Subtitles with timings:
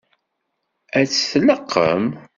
[0.99, 2.05] Ad tt-tleqqem?